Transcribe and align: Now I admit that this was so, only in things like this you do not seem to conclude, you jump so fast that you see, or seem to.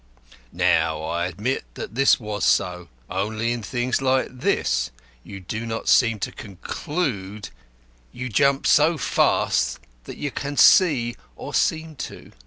Now 0.51 1.03
I 1.03 1.27
admit 1.27 1.63
that 1.75 1.93
this 1.93 2.19
was 2.19 2.43
so, 2.43 2.87
only 3.07 3.51
in 3.51 3.61
things 3.61 4.01
like 4.01 4.29
this 4.39 4.89
you 5.23 5.39
do 5.39 5.63
not 5.63 5.87
seem 5.87 6.17
to 6.21 6.31
conclude, 6.31 7.49
you 8.11 8.27
jump 8.27 8.65
so 8.65 8.97
fast 8.97 9.77
that 10.05 10.17
you 10.17 10.31
see, 10.55 11.15
or 11.35 11.53
seem 11.53 11.95
to. 11.97 12.31